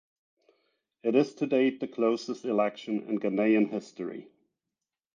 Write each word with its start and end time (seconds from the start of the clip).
It 1.03 1.15
is 1.15 1.35
to 1.35 1.45
date 1.45 1.79
the 1.79 1.87
closest 1.87 2.43
election 2.45 3.03
in 3.03 3.19
Ghanaian 3.19 3.69
history. 3.69 4.29